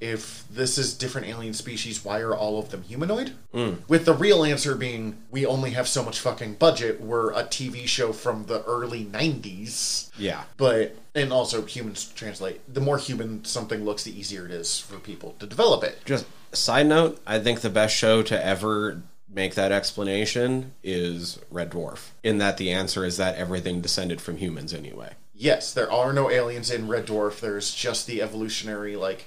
if 0.03 0.43
this 0.51 0.77
is 0.77 0.93
different 0.93 1.27
alien 1.27 1.53
species, 1.53 2.03
why 2.03 2.19
are 2.19 2.35
all 2.35 2.59
of 2.59 2.71
them 2.71 2.83
humanoid? 2.83 3.31
Hmm. 3.53 3.75
With 3.87 4.03
the 4.03 4.13
real 4.13 4.43
answer 4.43 4.75
being 4.75 5.15
we 5.31 5.45
only 5.45 5.71
have 5.71 5.87
so 5.87 6.03
much 6.03 6.19
fucking 6.19 6.55
budget. 6.55 6.99
We're 6.99 7.31
a 7.31 7.45
TV 7.45 7.87
show 7.87 8.11
from 8.11 8.45
the 8.47 8.63
early 8.65 9.05
90s. 9.05 10.09
Yeah. 10.17 10.43
But 10.57 10.97
and 11.15 11.31
also 11.31 11.63
humans 11.63 12.11
translate. 12.15 12.61
The 12.71 12.81
more 12.81 12.97
human 12.97 13.45
something 13.45 13.85
looks, 13.85 14.03
the 14.03 14.19
easier 14.19 14.45
it 14.45 14.51
is 14.51 14.77
for 14.77 14.99
people 14.99 15.35
to 15.39 15.47
develop 15.47 15.85
it. 15.85 15.99
Just 16.03 16.25
side 16.51 16.87
note, 16.87 17.21
I 17.25 17.39
think 17.39 17.61
the 17.61 17.69
best 17.69 17.95
show 17.95 18.21
to 18.23 18.45
ever 18.45 19.01
make 19.33 19.55
that 19.55 19.71
explanation 19.71 20.73
is 20.83 21.39
Red 21.49 21.71
Dwarf. 21.71 22.09
In 22.23 22.39
that 22.39 22.57
the 22.57 22.73
answer 22.73 23.05
is 23.05 23.15
that 23.17 23.37
everything 23.37 23.79
descended 23.79 24.19
from 24.19 24.35
humans 24.35 24.73
anyway. 24.73 25.13
Yes, 25.33 25.73
there 25.73 25.91
are 25.91 26.11
no 26.11 26.29
aliens 26.29 26.69
in 26.69 26.89
Red 26.89 27.07
Dwarf. 27.07 27.39
There's 27.39 27.73
just 27.73 28.05
the 28.05 28.21
evolutionary 28.21 28.97
like 28.97 29.25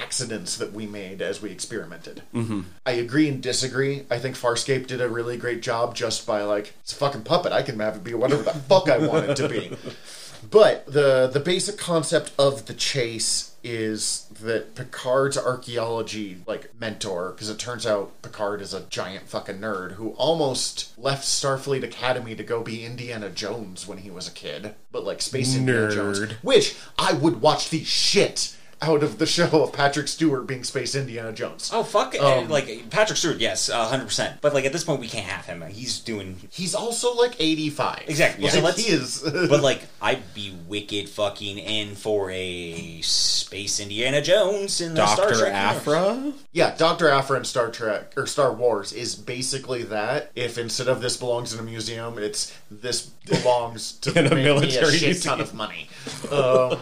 accidents 0.00 0.56
that 0.56 0.72
we 0.72 0.86
made 0.86 1.20
as 1.20 1.42
we 1.42 1.50
experimented. 1.50 2.22
Mm-hmm. 2.34 2.62
I 2.86 2.92
agree 2.92 3.28
and 3.28 3.42
disagree. 3.42 4.04
I 4.10 4.18
think 4.18 4.36
Farscape 4.36 4.86
did 4.86 5.00
a 5.00 5.08
really 5.08 5.36
great 5.36 5.62
job 5.62 5.94
just 5.94 6.26
by 6.26 6.42
like 6.42 6.74
it's 6.80 6.92
a 6.92 6.96
fucking 6.96 7.22
puppet. 7.22 7.52
I 7.52 7.62
can 7.62 7.78
have 7.80 7.96
it 7.96 8.04
be 8.04 8.14
whatever 8.14 8.42
the 8.42 8.52
fuck 8.52 8.88
I 8.88 8.98
want 8.98 9.30
it 9.30 9.36
to 9.36 9.48
be. 9.48 9.76
But 10.50 10.86
the 10.86 11.28
the 11.32 11.40
basic 11.40 11.78
concept 11.78 12.32
of 12.38 12.66
the 12.66 12.74
chase 12.74 13.56
is 13.64 14.26
that 14.40 14.74
Picard's 14.76 15.36
archaeology 15.36 16.38
like 16.46 16.70
mentor, 16.78 17.32
because 17.32 17.50
it 17.50 17.58
turns 17.58 17.86
out 17.86 18.22
Picard 18.22 18.62
is 18.62 18.72
a 18.72 18.82
giant 18.82 19.28
fucking 19.28 19.58
nerd 19.58 19.92
who 19.92 20.10
almost 20.10 20.96
left 20.98 21.24
Starfleet 21.24 21.82
Academy 21.82 22.34
to 22.36 22.44
go 22.44 22.62
be 22.62 22.84
Indiana 22.84 23.30
Jones 23.30 23.86
when 23.86 23.98
he 23.98 24.10
was 24.10 24.28
a 24.28 24.32
kid, 24.32 24.74
but 24.92 25.04
like 25.04 25.20
space 25.20 25.56
Indiana 25.56 25.90
Jones, 25.90 26.32
which 26.42 26.76
I 26.98 27.12
would 27.14 27.40
watch 27.40 27.70
the 27.70 27.84
shit 27.84 28.56
out 28.80 29.02
of 29.02 29.18
the 29.18 29.26
show 29.26 29.62
of 29.64 29.72
Patrick 29.72 30.08
Stewart 30.08 30.46
being 30.46 30.64
space 30.64 30.94
Indiana 30.94 31.32
Jones. 31.32 31.70
Oh 31.72 31.82
fuck! 31.82 32.14
it. 32.14 32.20
Um, 32.20 32.48
like 32.48 32.90
Patrick 32.90 33.16
Stewart, 33.16 33.38
yes, 33.38 33.68
hundred 33.70 34.04
percent. 34.06 34.40
But 34.40 34.54
like 34.54 34.64
at 34.64 34.72
this 34.72 34.84
point, 34.84 35.00
we 35.00 35.08
can't 35.08 35.26
have 35.26 35.46
him. 35.46 35.62
He's 35.70 35.98
doing 36.00 36.36
He's 36.50 36.74
also 36.74 37.14
like 37.14 37.36
eighty 37.40 37.70
five. 37.70 38.04
Exactly. 38.06 38.44
Like, 38.44 38.52
So 38.52 38.60
let's- 38.60 38.84
he 38.84 38.92
is. 38.92 39.20
but 39.48 39.62
like 39.62 39.82
I'd 40.00 40.34
be 40.34 40.54
wicked 40.66 41.08
fucking 41.08 41.58
in 41.58 41.94
for 41.94 42.30
a 42.30 43.00
space 43.02 43.80
Indiana 43.80 44.22
Jones 44.22 44.80
in 44.80 44.94
the 44.94 45.06
Star 45.06 45.28
Doctor 45.30 45.40
Trek 45.40 45.52
universe. 45.54 45.76
Aphra? 45.76 46.32
Yeah, 46.52 46.76
Doctor 46.76 47.08
Aphra 47.08 47.38
in 47.38 47.44
Star 47.44 47.70
Trek 47.70 48.12
or 48.16 48.26
Star 48.26 48.52
Wars 48.52 48.92
is 48.92 49.14
basically 49.14 49.82
that. 49.84 50.30
If 50.34 50.58
instead 50.58 50.88
of 50.88 51.00
this 51.00 51.16
belongs 51.16 51.52
in 51.52 51.60
a 51.60 51.62
museum, 51.62 52.18
it's 52.18 52.56
this 52.70 53.06
belongs 53.06 53.92
to 54.00 54.10
In 54.18 54.26
a 54.26 54.30
make 54.30 54.36
me 54.36 54.42
military 54.44 54.96
shit 54.98 55.22
ton 55.22 55.40
of 55.40 55.52
money. 55.54 55.88
Um, 56.30 56.78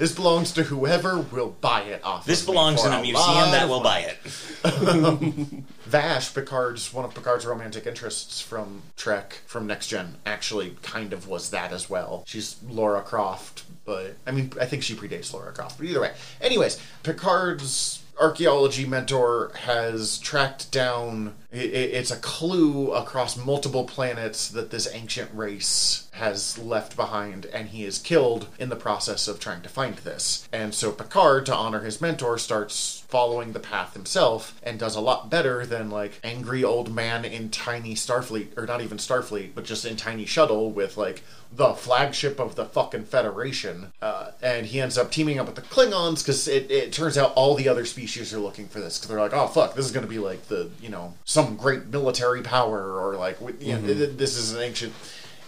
this 0.00 0.14
belongs 0.14 0.52
to 0.52 0.62
whoever 0.62 1.18
will 1.18 1.54
buy 1.60 1.82
it 1.82 2.02
off. 2.02 2.24
This 2.24 2.40
of 2.40 2.46
belongs 2.46 2.82
in 2.86 2.90
a 2.90 3.02
museum 3.02 3.50
that 3.50 3.68
will 3.68 3.82
buy 3.82 3.98
it. 3.98 4.16
Vash, 5.84 6.32
Picard's 6.32 6.90
one 6.90 7.04
of 7.04 7.14
Picard's 7.14 7.44
romantic 7.44 7.86
interests 7.86 8.40
from 8.40 8.80
Trek, 8.96 9.42
from 9.44 9.66
Next 9.66 9.88
Gen, 9.88 10.16
actually 10.24 10.74
kind 10.80 11.12
of 11.12 11.28
was 11.28 11.50
that 11.50 11.70
as 11.70 11.90
well. 11.90 12.24
She's 12.26 12.56
Laura 12.66 13.02
Croft, 13.02 13.64
but 13.84 14.16
I 14.26 14.30
mean, 14.30 14.50
I 14.58 14.64
think 14.64 14.82
she 14.82 14.94
predates 14.94 15.34
Laura 15.34 15.52
Croft. 15.52 15.76
But 15.76 15.86
either 15.86 16.00
way, 16.00 16.14
anyways, 16.40 16.80
Picard's 17.02 17.99
archaeology 18.20 18.86
mentor 18.86 19.50
has 19.62 20.18
tracked 20.18 20.70
down. 20.70 21.34
it's 21.52 22.12
a 22.12 22.16
clue 22.16 22.92
across 22.92 23.36
multiple 23.36 23.84
planets 23.84 24.48
that 24.48 24.70
this 24.70 24.88
ancient 24.92 25.30
race 25.34 26.08
has 26.12 26.56
left 26.58 26.94
behind, 26.94 27.46
and 27.46 27.70
he 27.70 27.84
is 27.84 27.98
killed 27.98 28.46
in 28.58 28.68
the 28.68 28.76
process 28.76 29.26
of 29.26 29.40
trying 29.40 29.62
to 29.62 29.68
find 29.68 29.96
this. 29.96 30.48
And 30.52 30.74
so 30.74 30.92
Picard, 30.92 31.46
to 31.46 31.54
honor 31.54 31.80
his 31.80 32.00
mentor, 32.00 32.38
starts 32.38 33.02
following 33.08 33.52
the 33.52 33.58
path 33.58 33.94
himself 33.94 34.60
and 34.62 34.78
does 34.78 34.94
a 34.94 35.00
lot 35.00 35.30
better 35.30 35.66
than 35.66 35.90
like 35.90 36.20
angry 36.22 36.62
old 36.62 36.94
man 36.94 37.24
in 37.24 37.48
tiny 37.48 37.94
Starfleet, 37.94 38.56
or 38.56 38.66
not 38.66 38.82
even 38.82 38.98
Starfleet, 38.98 39.50
but 39.54 39.64
just 39.64 39.84
in 39.84 39.96
tiny 39.96 40.26
shuttle 40.26 40.70
with 40.70 40.96
like 40.96 41.22
the 41.52 41.74
flagship 41.74 42.38
of 42.38 42.54
the 42.54 42.64
fucking 42.64 43.04
Federation. 43.04 43.92
Uh, 44.00 44.30
and 44.42 44.66
he 44.66 44.80
ends 44.80 44.96
up 44.96 45.10
teaming 45.10 45.38
up 45.38 45.46
with 45.46 45.56
the 45.56 45.62
Klingons 45.62 46.18
because 46.18 46.46
it, 46.46 46.70
it 46.70 46.92
turns 46.92 47.18
out 47.18 47.32
all 47.34 47.54
the 47.54 47.68
other 47.68 47.84
species 47.84 48.32
are 48.32 48.38
looking 48.38 48.68
for 48.68 48.80
this 48.80 48.98
because 48.98 49.08
they're 49.08 49.20
like, 49.20 49.34
oh 49.34 49.48
fuck, 49.48 49.74
this 49.74 49.84
is 49.84 49.92
going 49.92 50.04
to 50.04 50.10
be 50.10 50.18
like 50.18 50.46
the, 50.48 50.70
you 50.80 50.88
know, 50.88 51.14
some 51.24 51.56
great 51.56 51.86
military 51.86 52.42
power 52.42 53.00
or 53.00 53.16
like, 53.16 53.38
you 53.60 53.74
know, 53.74 53.80
th- 53.80 53.98
th- 53.98 54.16
this 54.16 54.36
is 54.36 54.54
an 54.54 54.62
ancient. 54.62 54.92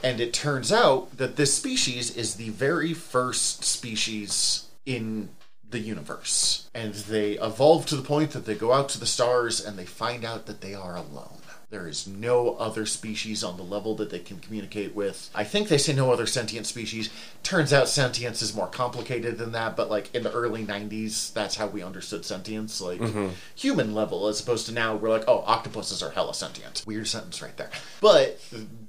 And 0.02 0.20
it 0.20 0.32
turns 0.32 0.72
out 0.72 1.16
that 1.18 1.36
this 1.36 1.54
species 1.54 2.16
is 2.16 2.34
the 2.34 2.48
very 2.50 2.92
first 2.92 3.62
species 3.62 4.66
in 4.84 5.28
the 5.70 5.78
universe. 5.78 6.68
And 6.74 6.94
they 6.94 7.32
evolve 7.38 7.86
to 7.86 7.96
the 7.96 8.02
point 8.02 8.32
that 8.32 8.44
they 8.44 8.54
go 8.54 8.72
out 8.72 8.88
to 8.90 9.00
the 9.00 9.06
stars 9.06 9.64
and 9.64 9.78
they 9.78 9.86
find 9.86 10.24
out 10.24 10.46
that 10.46 10.60
they 10.60 10.74
are 10.74 10.96
alone. 10.96 11.38
There 11.72 11.88
is 11.88 12.06
no 12.06 12.54
other 12.56 12.84
species 12.84 13.42
on 13.42 13.56
the 13.56 13.62
level 13.62 13.94
that 13.94 14.10
they 14.10 14.18
can 14.18 14.38
communicate 14.40 14.94
with. 14.94 15.30
I 15.34 15.42
think 15.44 15.68
they 15.68 15.78
say 15.78 15.94
no 15.94 16.12
other 16.12 16.26
sentient 16.26 16.66
species. 16.66 17.08
Turns 17.42 17.72
out 17.72 17.88
sentience 17.88 18.42
is 18.42 18.54
more 18.54 18.66
complicated 18.66 19.38
than 19.38 19.52
that, 19.52 19.74
but 19.74 19.90
like 19.90 20.14
in 20.14 20.22
the 20.22 20.30
early 20.30 20.66
90s, 20.66 21.32
that's 21.32 21.56
how 21.56 21.66
we 21.66 21.82
understood 21.82 22.26
sentience. 22.26 22.82
Like 22.82 23.00
mm-hmm. 23.00 23.28
human 23.56 23.94
level, 23.94 24.28
as 24.28 24.38
opposed 24.38 24.66
to 24.66 24.72
now, 24.72 24.96
we're 24.96 25.08
like, 25.08 25.24
oh, 25.26 25.44
octopuses 25.46 26.02
are 26.02 26.10
hella 26.10 26.34
sentient. 26.34 26.84
Weird 26.86 27.08
sentence 27.08 27.40
right 27.40 27.56
there. 27.56 27.70
But 28.02 28.38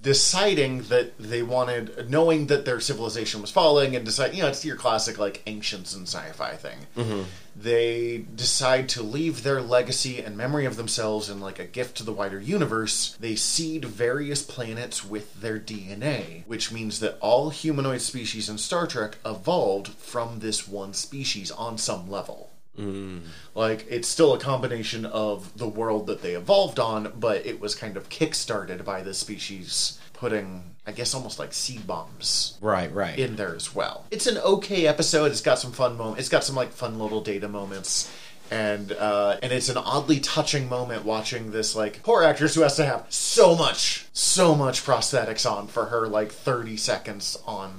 deciding 0.02 0.84
that 0.84 1.18
they 1.18 1.42
wanted, 1.42 2.10
knowing 2.10 2.48
that 2.48 2.66
their 2.66 2.82
civilization 2.82 3.40
was 3.40 3.50
falling, 3.50 3.96
and 3.96 4.04
decide, 4.04 4.36
you 4.36 4.42
know, 4.42 4.50
it's 4.50 4.66
your 4.66 4.76
classic 4.76 5.18
like 5.18 5.42
ancients 5.46 5.96
and 5.96 6.06
sci-fi 6.06 6.58
thing. 6.58 6.80
Mm-hmm. 6.98 7.22
They 7.56 8.26
decide 8.36 8.90
to 8.90 9.04
leave 9.04 9.44
their 9.44 9.62
legacy 9.62 10.22
and 10.22 10.36
memory 10.36 10.66
of 10.66 10.76
themselves 10.76 11.30
in 11.30 11.40
like 11.40 11.60
a 11.60 11.66
gift 11.66 11.98
to 11.98 12.04
the 12.04 12.12
wider 12.12 12.40
universe. 12.40 12.73
They 13.20 13.36
seed 13.36 13.86
various 13.86 14.42
planets 14.42 15.04
with 15.06 15.40
their 15.42 15.60
DNA, 15.60 16.46
which 16.48 16.72
means 16.72 17.00
that 17.00 17.18
all 17.20 17.50
humanoid 17.50 18.02
species 18.02 18.50
in 18.50 18.58
Star 18.58 18.88
Trek 18.88 19.18
evolved 19.26 19.90
from 19.90 20.40
this 20.40 20.68
one 20.68 20.94
species 20.94 21.52
on 21.52 21.78
some 21.78 22.10
level. 22.10 22.50
Hmm. 22.76 23.20
Like 23.54 23.86
it's 23.90 24.08
still 24.08 24.34
a 24.34 24.40
combination 24.40 25.06
of 25.06 25.56
the 25.58 25.68
world 25.68 26.08
that 26.08 26.22
they 26.24 26.34
evolved 26.34 26.80
on, 26.80 27.14
but 27.20 27.46
it 27.46 27.60
was 27.60 27.76
kind 27.76 27.96
of 27.98 28.10
kickstarted 28.10 28.84
by 28.84 29.02
the 29.04 29.14
species 29.14 30.00
putting, 30.14 30.76
I 30.88 30.92
guess, 30.94 31.14
almost 31.14 31.38
like 31.38 31.54
seed 31.54 31.86
bombs 31.86 32.58
Right, 32.62 32.92
right. 32.94 33.20
in 33.20 33.36
there 33.36 33.56
as 33.56 33.76
well. 33.76 34.06
It's 34.10 34.26
an 34.26 34.38
okay 34.40 34.88
episode. 34.88 35.32
It's 35.32 35.42
got 35.42 35.60
some 35.60 35.72
fun 35.72 35.98
moments. 35.98 36.22
It's 36.22 36.30
got 36.30 36.44
some 36.44 36.56
like 36.56 36.72
fun 36.72 36.98
little 36.98 37.22
data 37.22 37.48
moments. 37.48 38.12
And 38.52 38.92
uh, 38.92 39.38
and 39.42 39.52
it's 39.52 39.70
an 39.70 39.78
oddly 39.78 40.20
touching 40.20 40.70
moment 40.70 41.06
watching 41.06 41.52
this 41.52 41.76
like 41.76 42.04
poor 42.04 42.24
actress 42.24 42.56
who 42.56 42.62
has 42.62 42.76
to 42.76 42.86
have 42.86 43.06
so 43.10 43.56
much 43.56 44.06
so 44.14 44.56
much 44.56 44.84
prosthetics 44.84 45.50
on 45.50 45.68
for 45.68 45.86
her 45.86 46.08
like 46.08 46.32
30 46.32 46.78
seconds 46.78 47.38
on 47.48 47.74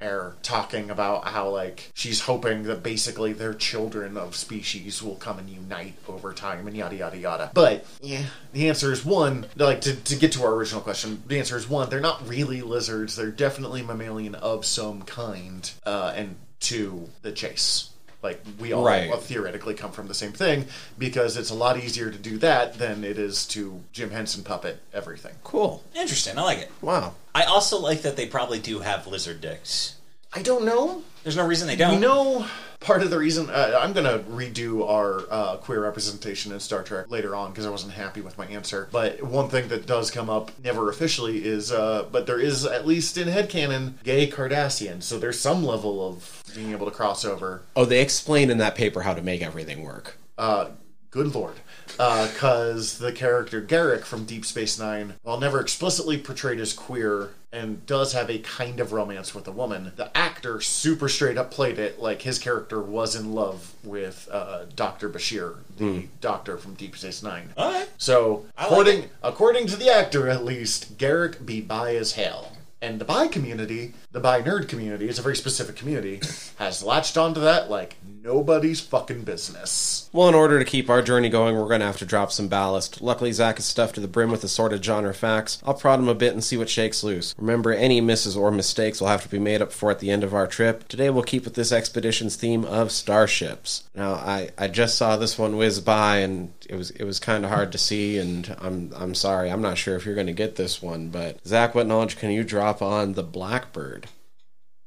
air 0.00 0.34
talking 0.42 0.90
about 0.90 1.26
how 1.28 1.48
like 1.48 1.90
she's 1.94 2.20
hoping 2.22 2.62
that 2.64 2.82
basically 2.82 3.32
their 3.32 3.52
children 3.52 4.16
of 4.16 4.34
species 4.34 5.02
will 5.02 5.16
come 5.16 5.38
and 5.38 5.50
unite 5.50 5.94
over 6.08 6.32
time 6.32 6.66
and 6.66 6.76
yada 6.76 6.96
yada 6.96 7.18
yada. 7.18 7.50
But 7.52 7.84
yeah 8.00 8.24
the 8.52 8.68
answer 8.68 8.92
is 8.92 9.04
one 9.04 9.46
like 9.56 9.82
to, 9.82 9.94
to 9.94 10.16
get 10.16 10.32
to 10.32 10.42
our 10.42 10.54
original 10.54 10.80
question 10.80 11.22
the 11.26 11.38
answer 11.38 11.56
is 11.56 11.68
one 11.68 11.90
they're 11.90 12.00
not 12.00 12.26
really 12.26 12.62
lizards 12.62 13.16
they're 13.16 13.30
definitely 13.30 13.82
mammalian 13.82 14.34
of 14.36 14.64
some 14.64 15.02
kind 15.02 15.70
uh, 15.84 16.12
and 16.16 16.36
two 16.60 17.08
the 17.22 17.32
chase 17.32 17.90
like 18.22 18.42
we 18.58 18.72
all 18.72 18.84
Right. 18.84 19.12
theoretically 19.22 19.74
come 19.74 19.92
from 19.92 20.06
the 20.08 20.14
same 20.14 20.32
thing 20.32 20.66
because 20.98 21.36
it's 21.36 21.50
a 21.50 21.54
lot 21.54 21.78
easier 21.78 22.10
to 22.10 22.18
do 22.18 22.38
that 22.38 22.78
than 22.78 23.02
it 23.04 23.18
is 23.18 23.46
to 23.48 23.82
Jim 23.92 24.10
Henson 24.10 24.42
puppet 24.44 24.80
everything. 24.92 25.34
cool. 25.44 25.82
Interesting. 25.94 26.38
I 26.38 26.42
like 26.42 26.58
it. 26.58 26.70
Wow. 26.82 27.14
I 27.34 27.44
also 27.44 27.78
like 27.78 28.02
that 28.02 28.16
they 28.16 28.26
probably 28.26 28.58
do 28.58 28.80
have 28.80 29.06
lizard 29.06 29.40
dicks. 29.40 29.94
I 30.32 30.42
don't 30.42 30.64
know. 30.64 31.02
There's 31.22 31.36
no 31.36 31.46
reason 31.46 31.66
they 31.68 31.76
don't. 31.76 31.94
You 31.94 32.00
know 32.00 32.46
part 32.80 33.02
of 33.02 33.10
the 33.10 33.18
reason 33.18 33.48
uh, 33.50 33.78
I'm 33.80 33.92
going 33.92 34.06
to 34.06 34.24
redo 34.30 34.88
our 34.88 35.24
uh, 35.30 35.56
queer 35.58 35.82
representation 35.82 36.50
in 36.50 36.60
Star 36.60 36.82
Trek 36.82 37.10
later 37.10 37.36
on 37.36 37.50
because 37.50 37.66
I 37.66 37.70
wasn't 37.70 37.92
happy 37.92 38.20
with 38.20 38.36
my 38.36 38.46
answer. 38.46 38.88
But 38.90 39.22
one 39.22 39.48
thing 39.48 39.68
that 39.68 39.86
does 39.86 40.10
come 40.10 40.28
up, 40.28 40.50
never 40.62 40.88
officially, 40.90 41.44
is 41.44 41.70
uh, 41.70 42.06
but 42.10 42.26
there 42.26 42.40
is 42.40 42.64
at 42.64 42.86
least 42.86 43.16
in 43.16 43.28
headcanon 43.28 44.02
gay 44.02 44.28
Cardassian, 44.28 45.02
so 45.02 45.18
there's 45.18 45.38
some 45.38 45.62
level 45.64 46.06
of 46.06 46.42
being 46.54 46.72
able 46.72 46.86
to 46.86 46.92
cross 46.92 47.24
over. 47.24 47.62
Oh, 47.76 47.84
they 47.84 48.00
explain 48.00 48.50
in 48.50 48.58
that 48.58 48.74
paper 48.74 49.02
how 49.02 49.14
to 49.14 49.22
make 49.22 49.42
everything 49.42 49.82
work. 49.82 50.16
Uh, 50.38 50.70
good 51.10 51.34
lord. 51.34 51.56
Because 51.86 52.98
the 52.98 53.12
character 53.12 53.60
Garak 53.60 54.04
from 54.04 54.24
Deep 54.24 54.44
Space 54.44 54.78
Nine, 54.78 55.14
while 55.22 55.38
never 55.38 55.60
explicitly 55.60 56.16
portrayed 56.18 56.60
as 56.60 56.72
queer 56.72 57.30
and 57.52 57.84
does 57.84 58.12
have 58.12 58.30
a 58.30 58.38
kind 58.38 58.78
of 58.78 58.92
romance 58.92 59.34
with 59.34 59.46
a 59.48 59.52
woman, 59.52 59.92
the 59.96 60.16
actor 60.16 60.60
super 60.60 61.08
straight 61.08 61.36
up 61.36 61.50
played 61.50 61.78
it 61.78 62.00
like 62.00 62.22
his 62.22 62.38
character 62.38 62.80
was 62.80 63.16
in 63.16 63.32
love 63.32 63.74
with 63.82 64.28
uh, 64.30 64.66
Dr. 64.76 65.08
Bashir, 65.10 65.56
the 65.76 66.06
doctor 66.20 66.56
from 66.56 66.74
Deep 66.74 66.96
Space 66.96 67.22
Nine. 67.22 67.50
Alright. 67.58 67.90
So, 67.98 68.46
I 68.56 68.62
like 68.62 68.70
according, 68.70 69.02
it. 69.02 69.10
according 69.22 69.66
to 69.66 69.76
the 69.76 69.90
actor 69.90 70.28
at 70.28 70.44
least, 70.44 70.96
Garak 70.96 71.44
be 71.44 71.60
bi 71.60 71.96
as 71.96 72.12
hell. 72.12 72.52
And 72.82 72.98
the 72.98 73.04
bi 73.04 73.28
community, 73.28 73.92
the 74.10 74.20
bi 74.20 74.40
nerd 74.40 74.68
community, 74.68 75.06
is 75.06 75.18
a 75.18 75.22
very 75.22 75.36
specific 75.36 75.76
community, 75.76 76.20
has 76.58 76.82
latched 76.82 77.18
onto 77.18 77.40
that 77.40 77.70
like 77.70 77.96
nobody's 78.22 78.80
fucking 78.80 79.22
business. 79.22 80.08
Well, 80.12 80.28
in 80.28 80.34
order 80.34 80.58
to 80.58 80.64
keep 80.64 80.88
our 80.88 81.02
journey 81.02 81.28
going, 81.28 81.56
we're 81.56 81.68
going 81.68 81.80
to 81.80 81.86
have 81.86 81.98
to 81.98 82.06
drop 82.06 82.32
some 82.32 82.48
ballast. 82.48 83.02
Luckily, 83.02 83.32
Zach 83.32 83.58
is 83.58 83.66
stuffed 83.66 83.96
to 83.96 84.00
the 84.00 84.08
brim 84.08 84.30
with 84.30 84.44
assorted 84.44 84.82
genre 84.82 85.12
facts. 85.12 85.60
I'll 85.64 85.74
prod 85.74 86.00
him 86.00 86.08
a 86.08 86.14
bit 86.14 86.32
and 86.32 86.42
see 86.42 86.56
what 86.56 86.70
shakes 86.70 87.04
loose. 87.04 87.34
Remember, 87.36 87.72
any 87.72 88.00
misses 88.00 88.36
or 88.36 88.50
mistakes 88.50 89.00
will 89.00 89.08
have 89.08 89.22
to 89.22 89.28
be 89.28 89.38
made 89.38 89.60
up 89.60 89.72
for 89.72 89.90
at 89.90 89.98
the 89.98 90.10
end 90.10 90.24
of 90.24 90.34
our 90.34 90.46
trip. 90.46 90.88
Today, 90.88 91.10
we'll 91.10 91.22
keep 91.22 91.44
with 91.44 91.54
this 91.54 91.72
expedition's 91.72 92.36
theme 92.36 92.64
of 92.64 92.90
starships. 92.90 93.84
Now, 93.94 94.14
I, 94.14 94.50
I 94.56 94.68
just 94.68 94.96
saw 94.96 95.16
this 95.16 95.38
one 95.38 95.56
whiz 95.58 95.80
by, 95.80 96.18
and 96.18 96.52
it 96.68 96.76
was 96.76 96.90
it 96.92 97.04
was 97.04 97.20
kind 97.20 97.44
of 97.44 97.50
hard 97.50 97.72
to 97.72 97.78
see. 97.78 98.16
And 98.16 98.56
I'm 98.58 98.92
I'm 98.96 99.14
sorry, 99.14 99.50
I'm 99.50 99.62
not 99.62 99.76
sure 99.76 99.96
if 99.96 100.06
you're 100.06 100.14
going 100.14 100.26
to 100.28 100.32
get 100.32 100.56
this 100.56 100.80
one. 100.80 101.08
But 101.10 101.46
Zach, 101.46 101.74
what 101.74 101.86
knowledge 101.86 102.16
can 102.16 102.30
you 102.30 102.42
drop 102.42 102.69
on 102.80 103.14
the 103.14 103.22
Blackbird? 103.24 104.06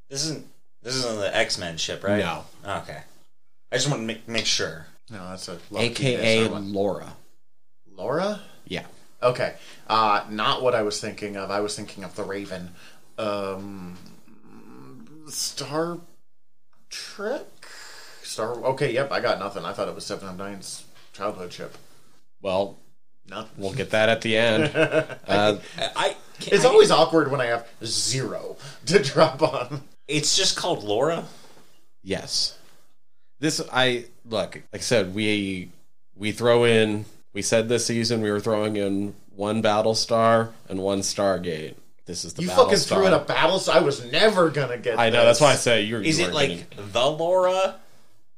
This 0.10 0.24
isn't 0.26 0.48
this 0.82 0.96
isn't 0.96 1.20
the 1.20 1.36
X 1.36 1.58
Men 1.58 1.78
ship, 1.78 2.04
right? 2.04 2.20
No. 2.20 2.46
Okay. 2.66 3.02
I 3.72 3.76
just 3.76 3.90
want 3.90 4.02
to 4.02 4.06
make, 4.06 4.28
make 4.28 4.46
sure. 4.46 4.86
No, 5.10 5.30
that's 5.30 5.48
a 5.48 5.58
lucky 5.70 5.86
AKA 5.88 6.44
miss, 6.44 6.52
or? 6.52 6.60
Laura. 6.60 7.14
Laura. 7.96 8.42
Yeah. 8.66 8.86
Okay, 9.22 9.56
uh, 9.88 10.26
not 10.30 10.62
what 10.62 10.76
I 10.76 10.82
was 10.82 11.00
thinking 11.00 11.38
of. 11.38 11.50
I 11.50 11.62
was 11.62 11.76
thinking 11.76 12.04
of 12.04 12.16
the 12.16 12.24
Raven. 12.24 12.72
Um, 13.18 13.98
Star 15.28 16.00
Trek. 16.90 17.46
Star. 18.22 18.54
Okay, 18.66 18.94
yep. 18.94 19.12
I 19.12 19.20
got 19.22 19.40
nothing. 19.40 19.64
I 19.66 19.74
thought 19.74 19.88
it 19.88 19.96
was 19.96 20.06
Seven 20.06 20.28
of 20.28 20.38
Nine's 20.38 20.84
childhood 21.14 21.54
ship. 21.54 21.78
Well, 22.42 22.78
Nothing. 23.30 23.52
we'll 23.58 23.74
get 23.74 23.92
that 23.92 24.10
at 24.10 24.22
the 24.22 24.38
end. 24.38 24.72
Uh, 25.26 25.58
I, 25.78 25.90
I 25.96 26.16
can, 26.40 26.54
It's 26.56 26.66
I- 26.66 26.70
always 26.70 26.92
awkward 26.92 27.32
when 27.32 27.42
I 27.42 27.46
have 27.48 27.68
zero 27.84 28.58
to 28.88 29.00
drop 29.00 29.42
on. 29.42 29.84
It's 30.08 30.36
just 30.36 30.56
called 30.58 30.84
Laura. 30.84 31.26
Yes. 32.04 32.58
This 33.40 33.62
I 33.72 34.06
look, 34.26 34.56
like 34.56 34.66
I 34.74 34.78
said, 34.80 35.14
we 35.16 35.70
we 36.16 36.32
throw 36.32 36.64
in 36.66 37.06
we 37.34 37.42
said 37.42 37.68
this 37.70 37.86
season 37.86 38.22
we 38.22 38.32
were 38.32 38.40
throwing 38.40 38.76
in 38.76 39.16
one 39.36 39.62
Battlestar 39.64 40.50
and 40.70 40.80
one 40.80 41.00
Stargate. 41.00 41.76
This 42.06 42.26
is 42.26 42.34
the 42.34 42.44
You 42.44 42.50
Battlestar. 42.50 42.56
fucking 42.56 42.78
threw 42.80 43.08
in 43.08 43.14
a 43.14 43.20
battle, 43.20 43.60
so 43.60 43.72
I 43.72 43.80
was 43.80 44.04
never 44.12 44.50
gonna 44.50 44.78
get. 44.78 45.00
I 45.00 45.10
know, 45.10 45.26
this. 45.26 45.40
that's 45.40 45.42
why 45.42 45.52
I 45.54 45.56
say 45.56 45.84
you're 45.84 46.02
Is 46.02 46.20
you 46.20 46.26
it 46.26 46.34
weren't 46.34 46.50
like 46.52 46.92
the 46.92 47.06
Laura, 47.10 47.76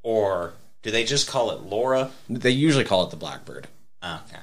or 0.04 0.54
do 0.84 0.92
they 0.92 1.04
just 1.04 1.28
call 1.28 1.52
it 1.52 1.62
Laura? 1.62 2.12
they 2.30 2.52
usually 2.52 2.84
call 2.86 3.04
it 3.04 3.10
the 3.10 3.18
Blackbird. 3.18 3.68
Okay. 4.04 4.38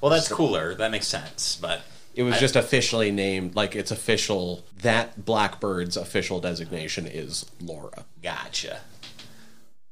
Well, 0.00 0.10
that's 0.10 0.28
cooler. 0.28 0.74
That 0.74 0.90
makes 0.90 1.06
sense. 1.06 1.56
But 1.60 1.82
It 2.14 2.24
was 2.24 2.38
just 2.38 2.56
officially 2.56 3.10
named 3.10 3.54
like 3.54 3.76
it's 3.76 3.90
official 3.90 4.64
that 4.82 5.24
Blackbird's 5.24 5.96
official 5.96 6.40
designation 6.40 7.06
is 7.06 7.46
Laura. 7.60 8.04
gotcha. 8.22 8.80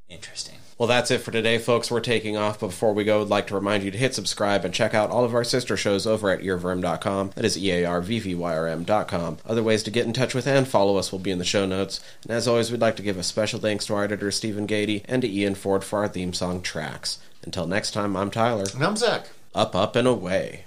Interesting. 0.09 0.57
Well, 0.79 0.87
that's 0.87 1.11
it 1.11 1.19
for 1.23 1.33
today, 1.33 1.59
folks. 1.59 1.91
We're 1.91 2.01
taking 2.01 2.37
off, 2.37 2.61
but 2.61 2.69
before 2.69 2.95
we 2.95 3.03
go, 3.03 3.21
I'd 3.21 3.29
like 3.29 3.49
to 3.49 3.55
remind 3.55 3.83
you 3.83 3.91
to 3.91 3.99
hit 3.99 4.15
subscribe 4.15 4.65
and 4.65 4.73
check 4.73 4.95
out 4.95 5.11
all 5.11 5.25
of 5.25 5.35
our 5.35 5.43
sister 5.43 5.77
shows 5.77 6.07
over 6.07 6.31
at 6.31 6.41
earwyrm.com. 6.41 7.33
That 7.35 7.45
is 7.45 7.59
E 7.59 7.73
A 7.73 7.85
R 7.85 8.01
V 8.01 8.21
V 8.21 8.35
Y 8.37 8.57
R 8.57 8.69
M.com. 8.69 9.39
Other 9.45 9.63
ways 9.63 9.83
to 9.83 9.91
get 9.91 10.07
in 10.07 10.13
touch 10.13 10.35
with 10.35 10.47
and 10.47 10.69
follow 10.69 10.97
us 10.97 11.11
will 11.11 11.19
be 11.19 11.33
in 11.33 11.39
the 11.39 11.45
show 11.45 11.67
notes. 11.67 12.01
And 12.23 12.31
as 12.31 12.47
always, 12.47 12.71
we'd 12.71 12.81
like 12.81 12.95
to 12.97 13.03
give 13.03 13.19
a 13.19 13.25
special 13.25 13.59
thanks 13.59 13.87
to 13.87 13.95
our 13.95 14.05
editor, 14.05 14.31
Stephen 14.31 14.69
Gady, 14.69 15.03
and 15.07 15.21
to 15.23 15.29
Ian 15.29 15.57
Ford 15.57 15.83
for 15.83 15.99
our 15.99 16.09
theme 16.09 16.33
song 16.33 16.63
tracks. 16.63 17.19
Until 17.43 17.67
next 17.67 17.91
time, 17.91 18.17
I'm 18.17 18.31
Tyler. 18.31 18.67
And 18.73 18.85
I'm 18.85 18.97
Zach. 18.97 19.27
Up, 19.55 19.75
up, 19.75 19.97
and 19.97 20.07
away. 20.07 20.63